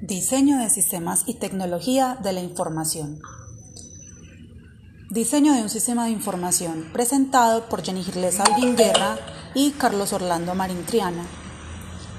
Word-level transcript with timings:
Diseño 0.00 0.60
de 0.60 0.70
sistemas 0.70 1.24
y 1.26 1.34
tecnología 1.34 2.16
de 2.22 2.32
la 2.32 2.40
información. 2.40 3.18
Diseño 5.10 5.52
de 5.54 5.62
un 5.62 5.68
sistema 5.68 6.04
de 6.04 6.12
información 6.12 6.90
presentado 6.92 7.68
por 7.68 7.82
Jenny 7.82 8.04
Girles 8.04 8.38
Guerra 8.76 9.18
y 9.56 9.72
Carlos 9.72 10.12
Orlando 10.12 10.54
Marín 10.54 10.84
Triana. 10.86 11.26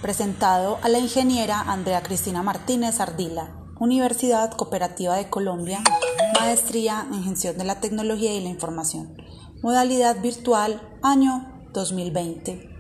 Presentado 0.02 0.78
a 0.82 0.90
la 0.90 1.00
ingeniera 1.00 1.62
Andrea 1.62 2.04
Cristina 2.04 2.44
Martínez 2.44 3.00
Ardila, 3.00 3.56
Universidad 3.80 4.52
Cooperativa 4.52 5.16
de 5.16 5.30
Colombia, 5.30 5.82
Maestría 6.38 7.08
en 7.14 7.24
Gestión 7.24 7.58
de 7.58 7.64
la 7.64 7.80
Tecnología 7.80 8.36
y 8.36 8.44
la 8.44 8.50
Información. 8.50 9.16
Modalidad 9.64 10.22
virtual, 10.22 10.82
año 11.02 11.70
2020. 11.72 12.79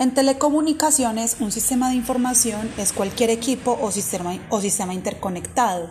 En 0.00 0.14
telecomunicaciones, 0.14 1.38
un 1.40 1.50
sistema 1.50 1.88
de 1.88 1.96
información 1.96 2.72
es 2.78 2.92
cualquier 2.92 3.30
equipo 3.30 3.76
o 3.82 3.90
sistema, 3.90 4.38
o 4.48 4.60
sistema 4.60 4.94
interconectado 4.94 5.90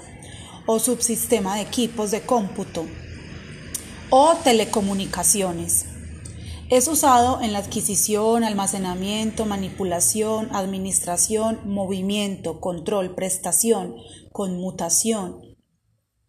o 0.66 0.80
subsistema 0.80 1.56
de 1.56 1.64
equipos 1.64 2.12
de 2.12 2.22
cómputo 2.22 2.86
o 4.10 4.34
telecomunicaciones. 4.46 5.88
Es 6.70 6.88
usado 6.88 7.42
en 7.42 7.52
la 7.52 7.60
adquisición, 7.60 8.46
almacenamiento, 8.46 9.46
manipulación, 9.46 10.56
administración, 10.56 11.60
movimiento, 11.66 12.62
control, 12.62 13.14
prestación, 13.14 13.98
conmutación, 14.32 15.42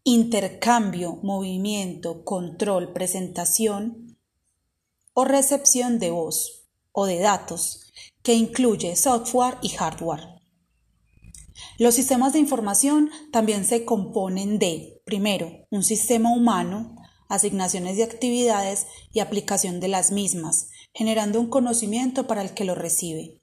intercambio, 0.02 1.20
movimiento, 1.22 2.24
control, 2.24 2.92
presentación 2.92 4.18
o 5.14 5.24
recepción 5.24 6.00
de 6.00 6.10
voz 6.10 6.58
o 6.98 7.06
de 7.06 7.20
datos, 7.20 7.92
que 8.24 8.34
incluye 8.34 8.96
software 8.96 9.56
y 9.62 9.68
hardware. 9.68 10.40
Los 11.78 11.94
sistemas 11.94 12.32
de 12.32 12.40
información 12.40 13.08
también 13.30 13.64
se 13.64 13.84
componen 13.84 14.58
de, 14.58 15.00
primero, 15.04 15.48
un 15.70 15.84
sistema 15.84 16.32
humano, 16.32 16.96
asignaciones 17.28 17.96
de 17.96 18.02
actividades 18.02 18.88
y 19.12 19.20
aplicación 19.20 19.78
de 19.78 19.86
las 19.86 20.10
mismas, 20.10 20.70
generando 20.92 21.38
un 21.38 21.48
conocimiento 21.48 22.26
para 22.26 22.42
el 22.42 22.52
que 22.52 22.64
lo 22.64 22.74
recibe. 22.74 23.42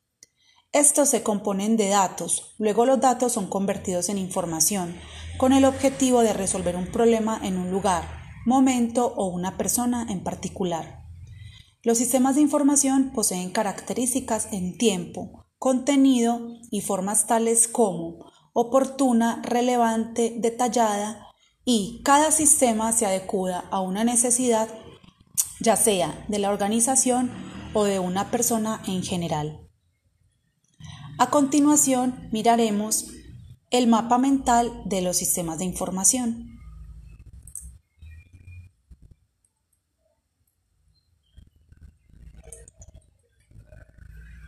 Estos 0.73 1.07
se 1.07 1.23
componen 1.23 1.77
de 1.77 1.87
datos, 1.87 2.55
luego 2.57 2.85
los 2.85 2.99
datos 2.99 3.31
son 3.31 3.47
convertidos 3.47 4.09
en 4.09 4.17
información, 4.17 4.99
con 5.37 5.53
el 5.53 5.63
objetivo 5.63 6.23
de 6.23 6.33
resolver 6.33 6.75
un 6.75 6.87
problema 6.87 7.39
en 7.41 7.57
un 7.57 7.71
lugar, 7.71 8.03
momento 8.45 9.13
o 9.15 9.27
una 9.27 9.55
persona 9.55 10.07
en 10.09 10.25
particular. 10.25 11.04
Los 11.85 11.99
sistemas 11.99 12.33
de 12.33 12.41
información 12.41 13.11
poseen 13.13 13.51
características 13.51 14.47
en 14.51 14.75
tiempo, 14.75 15.45
contenido 15.59 16.41
y 16.71 16.81
formas 16.81 17.27
tales 17.27 17.67
como 17.67 18.25
oportuna, 18.53 19.39
relevante, 19.43 20.35
detallada 20.39 21.27
y 21.63 22.01
cada 22.03 22.31
sistema 22.31 22.91
se 22.91 23.05
adecua 23.05 23.65
a 23.69 23.81
una 23.81 24.03
necesidad 24.03 24.67
ya 25.59 25.75
sea 25.75 26.25
de 26.27 26.39
la 26.39 26.49
organización 26.49 27.29
o 27.75 27.83
de 27.83 27.99
una 27.99 28.31
persona 28.31 28.81
en 28.87 29.03
general. 29.03 29.69
A 31.19 31.29
continuación 31.29 32.29
miraremos 32.31 33.11
el 33.69 33.85
mapa 33.85 34.17
mental 34.17 34.81
de 34.85 35.03
los 35.03 35.17
sistemas 35.17 35.59
de 35.59 35.65
información. 35.65 36.54